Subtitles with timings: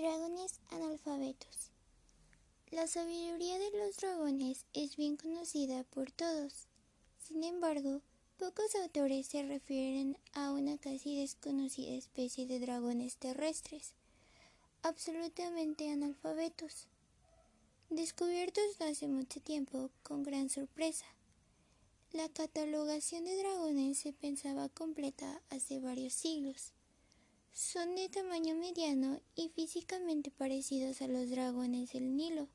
[0.00, 1.72] Dragones analfabetos.
[2.70, 6.68] La sabiduría de los dragones es bien conocida por todos.
[7.18, 8.00] Sin embargo,
[8.38, 13.92] pocos autores se refieren a una casi desconocida especie de dragones terrestres,
[14.82, 16.86] absolutamente analfabetos,
[17.90, 21.04] descubiertos hace mucho tiempo con gran sorpresa.
[22.12, 26.72] La catalogación de dragones se pensaba completa hace varios siglos.
[27.52, 32.48] Son de tamaño mediano y físicamente parecidos a los dragones del Nilo.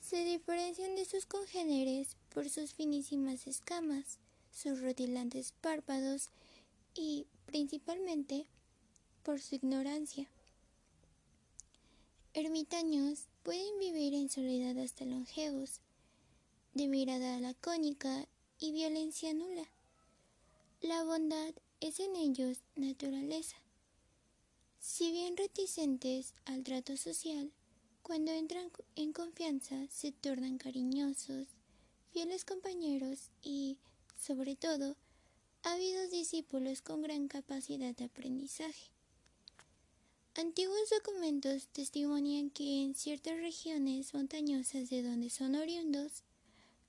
[0.00, 4.18] Se diferencian de sus congéneres por sus finísimas escamas,
[4.50, 6.30] sus rutilantes párpados
[6.94, 8.46] y, principalmente,
[9.22, 10.28] por su ignorancia.
[12.34, 15.80] Ermitaños pueden vivir en soledad hasta longevos,
[16.74, 18.26] de mirada lacónica
[18.58, 19.68] y violencia nula.
[20.82, 23.63] La bondad es en ellos naturaleza.
[24.86, 27.50] Si bien reticentes al trato social,
[28.02, 31.48] cuando entran en confianza se tornan cariñosos,
[32.12, 33.78] fieles compañeros y,
[34.20, 34.94] sobre todo,
[35.62, 38.90] ávidos discípulos con gran capacidad de aprendizaje.
[40.34, 46.24] Antiguos documentos testimonian que en ciertas regiones montañosas de donde son oriundos,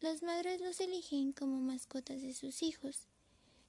[0.00, 3.06] las madres los eligen como mascotas de sus hijos,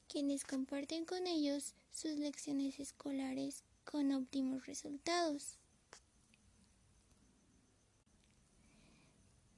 [0.09, 5.57] quienes comparten con ellos sus lecciones escolares con óptimos resultados.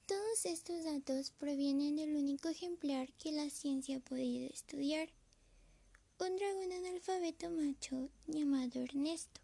[0.05, 5.09] Todos estos datos provienen del único ejemplar que la ciencia ha podido estudiar,
[6.19, 9.41] un dragón analfabeto macho llamado Ernesto,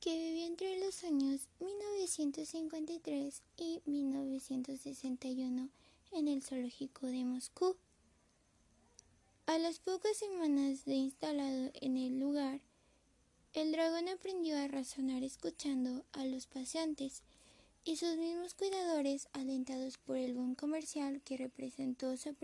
[0.00, 5.68] que vivió entre los años 1953 y 1961
[6.12, 7.76] en el zoológico de Moscú.
[9.46, 12.60] A las pocas semanas de instalado en el lugar,
[13.60, 17.24] el dragón aprendió a razonar escuchando a los paseantes
[17.84, 22.36] y sus mismos cuidadores, alentados por el boom comercial que representó su,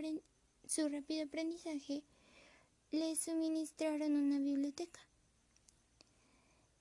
[0.67, 2.03] su rápido aprendizaje,
[2.91, 4.99] le suministraron una biblioteca.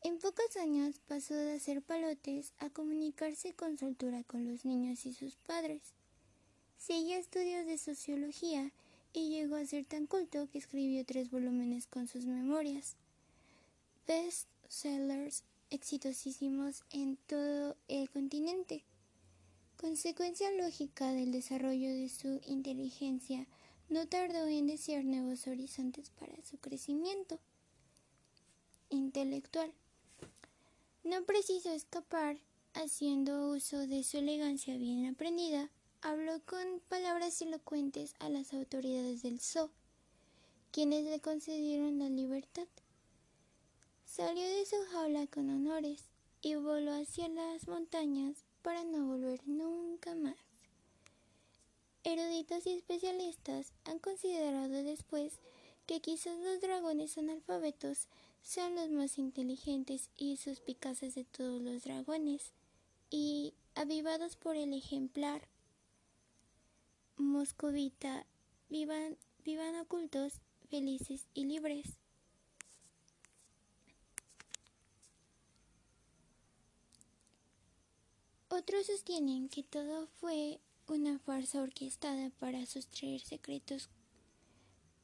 [0.03, 5.15] En pocos años pasó de hacer palotes a comunicarse con soltura con los niños y
[5.15, 5.81] sus padres.
[6.77, 8.73] Siguió estudios de sociología
[9.13, 12.97] y llegó a ser tan culto que escribió tres volúmenes con sus memorias
[14.07, 18.85] best sellers exitosísimos en todo el continente.
[19.77, 23.47] Consecuencia lógica del desarrollo de su inteligencia,
[23.89, 27.39] no tardó en desear nuevos horizontes para su crecimiento
[28.89, 29.73] intelectual.
[31.03, 32.39] No preciso escapar,
[32.73, 39.41] haciendo uso de su elegancia bien aprendida, habló con palabras elocuentes a las autoridades del
[39.41, 39.71] zoo,
[40.71, 42.67] quienes le concedieron la libertad.
[44.17, 46.05] Salió de su jaula con honores
[46.41, 50.37] y voló hacia las montañas para no volver nunca más.
[52.05, 55.41] Eruditos y especialistas han considerado después
[55.87, 58.07] que quizás los dragones analfabetos
[58.41, 62.53] sean los más inteligentes y suspicaces de todos los dragones,
[63.11, 65.49] y avivados por el ejemplar
[67.17, 68.29] moscovita,
[68.69, 70.35] vivan, vivan ocultos,
[70.71, 71.99] felices y libres.
[78.57, 83.91] Otros sostienen que todo fue una farsa orquestada para sustraer secretos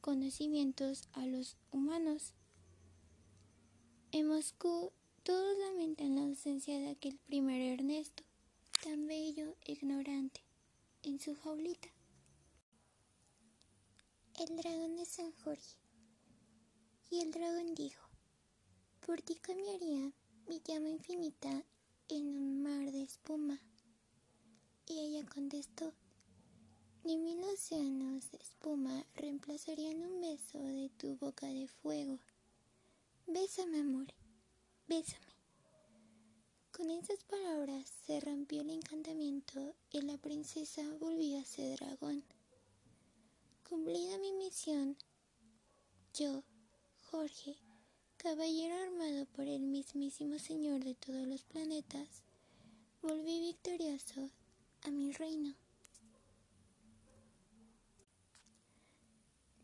[0.00, 2.32] conocimientos a los humanos.
[4.12, 4.92] En Moscú
[5.24, 8.22] todos lamentan la ausencia de aquel primer Ernesto,
[8.84, 10.44] tan bello, ignorante,
[11.02, 11.88] en su jaulita.
[14.38, 15.76] El dragón de San Jorge.
[17.10, 18.08] Y el dragón dijo,
[19.04, 20.12] por ti cambiaría
[20.46, 21.64] mi llama infinita
[22.10, 23.60] en un mar de espuma.
[24.86, 25.92] Y ella contestó,
[27.04, 32.18] ni mil océanos de espuma reemplazarían un beso de tu boca de fuego.
[33.26, 34.06] Bésame, amor,
[34.88, 35.26] bésame.
[36.72, 42.24] Con esas palabras se rompió el encantamiento y la princesa volvió a ser dragón.
[43.68, 44.96] Cumplida mi misión,
[46.14, 46.42] yo,
[47.10, 47.56] Jorge,
[48.22, 52.22] caballero armado por el mismísimo Señor de todos los planetas,
[53.00, 54.28] volví victorioso
[54.82, 55.54] a mi reino.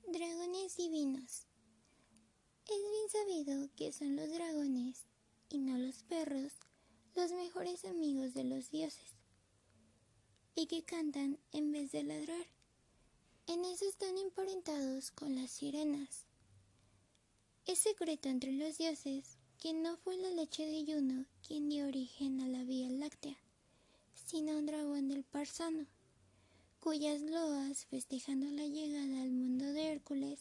[0.06, 1.47] Dragones divinos.
[2.67, 5.05] Es bien sabido que son los dragones,
[5.50, 6.53] y no los perros,
[7.14, 9.17] los mejores amigos de los dioses,
[10.55, 12.47] y que cantan en vez de ladrar.
[13.49, 16.26] En eso están emparentados con las sirenas.
[17.67, 22.41] Es secreto entre los dioses que no fue la leche de Juno quien dio origen
[22.41, 23.37] a la Vía Láctea,
[24.15, 25.85] sino un dragón del Parsano,
[26.79, 30.39] cuyas loas, festejando la llegada al mundo de Hércules,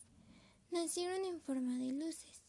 [0.69, 2.44] nacieron en forma de luces.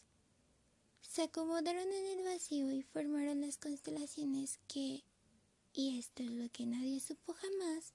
[1.00, 5.05] Se acomodaron en el vacío y formaron las constelaciones que,
[5.73, 7.94] y esto es lo que nadie supo jamás,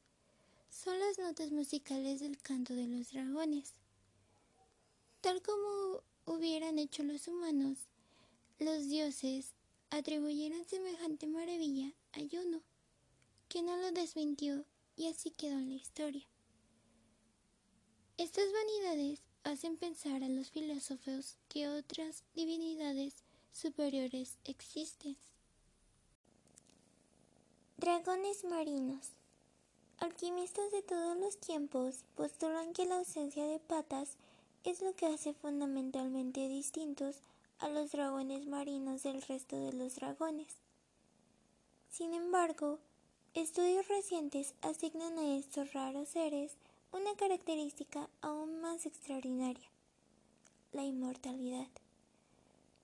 [0.71, 3.75] son las notas musicales del canto de los dragones.
[5.21, 7.77] Tal como hubieran hecho los humanos,
[8.59, 9.53] los dioses
[9.89, 12.61] atribuyeron semejante maravilla a Juno,
[13.49, 14.65] que no lo desmintió
[14.95, 16.25] y así quedó en la historia.
[18.17, 23.15] Estas vanidades hacen pensar a los filósofos que otras divinidades
[23.51, 25.17] superiores existen.
[27.77, 29.09] Dragones marinos.
[29.97, 34.17] Alquimistas de todos los tiempos postulan que la ausencia de patas
[34.63, 37.17] es lo que hace fundamentalmente distintos
[37.59, 40.47] a los dragones marinos del resto de los dragones.
[41.89, 42.79] Sin embargo,
[43.33, 46.53] estudios recientes asignan a estos raros seres
[46.91, 49.69] una característica aún más extraordinaria,
[50.73, 51.67] la inmortalidad.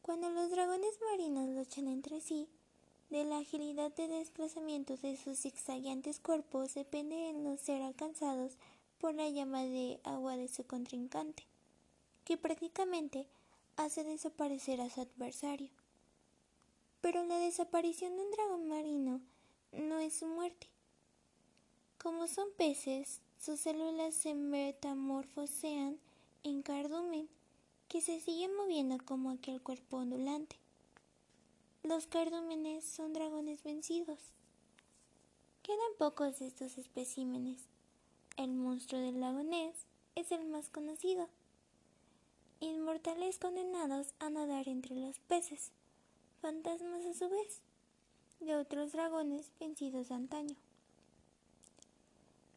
[0.02, 2.48] Cuando los dragones marinos luchan entre sí,
[3.10, 8.54] de la agilidad de desplazamiento de sus zigzagueantes cuerpos depende el no ser alcanzados
[9.00, 11.47] por la llama de agua de su contrincante,
[12.28, 13.26] que prácticamente
[13.78, 15.70] hace desaparecer a su adversario.
[17.00, 19.22] Pero la desaparición de un dragón marino
[19.72, 20.68] no es su muerte.
[21.98, 26.00] Como son peces, sus células se metamorfosean
[26.44, 27.30] en cardumen,
[27.88, 30.58] que se sigue moviendo como aquel cuerpo ondulante.
[31.82, 34.20] Los cardúmenes son dragones vencidos.
[35.64, 37.70] Quedan pocos de estos especímenes.
[38.36, 39.86] El monstruo del lago Ness
[40.16, 41.30] es el más conocido
[42.60, 45.72] inmortales condenados a nadar entre los peces,
[46.42, 47.62] fantasmas a su vez,
[48.40, 50.56] de otros dragones vencidos antaño.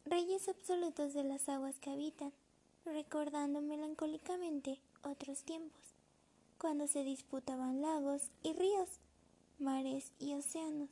[0.04, 2.32] Reyes absolutos de las aguas que habitan,
[2.84, 5.94] recordando melancólicamente otros tiempos,
[6.58, 8.88] cuando se disputaban lagos y ríos,
[9.58, 10.90] mares y océanos.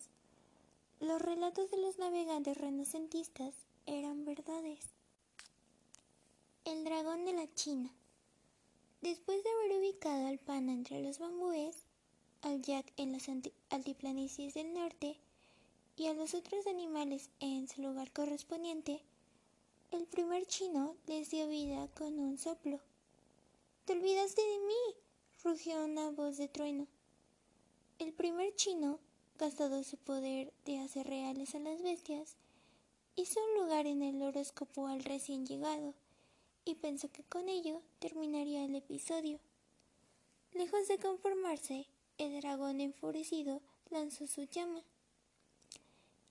[1.01, 3.55] Los relatos de los navegantes renacentistas
[3.87, 4.81] eran verdades.
[6.65, 7.91] El dragón de la China.
[9.01, 11.85] Después de haber ubicado al pana entre los bambúes,
[12.43, 13.29] al jack en las
[13.71, 15.17] altiplanicies del norte
[15.97, 19.01] y a los otros animales en su lugar correspondiente,
[19.93, 22.81] el primer chino les dio vida con un soplo.
[23.85, 24.97] ¡Te olvidaste de mí!
[25.45, 26.89] rugió una voz de trueno.
[28.01, 28.99] El primer chino,
[29.39, 32.35] gastado su poder de hacer reales a las bestias,
[33.15, 35.95] hizo un lugar en el horóscopo al recién llegado
[36.69, 39.41] y pensó que con ello terminaría el episodio.
[40.53, 41.87] Lejos de conformarse,
[42.19, 44.83] el dragón enfurecido lanzó su llama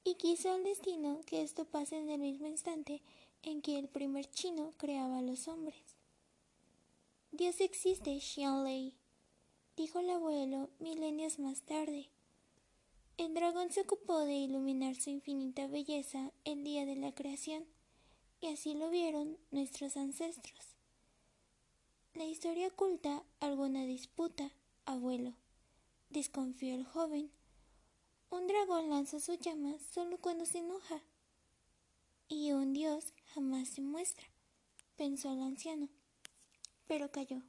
[0.03, 3.01] y quiso al destino que esto pase en el mismo instante
[3.41, 5.97] en que el primer chino creaba a los hombres.
[7.31, 8.93] Dios existe, Xianlei,
[9.75, 12.09] dijo el abuelo milenios más tarde.
[13.17, 17.65] El dragón se ocupó de iluminar su infinita belleza el día de la creación
[18.39, 20.75] y así lo vieron nuestros ancestros.
[22.13, 24.51] La historia oculta alguna disputa,
[24.85, 25.33] abuelo,
[26.09, 27.31] desconfió el joven.
[28.29, 31.01] Un dragón lanza su llama solo cuando se enoja.
[32.27, 34.27] Y un dios jamás se muestra,
[34.95, 35.89] pensó el anciano,
[36.87, 37.41] pero cayó.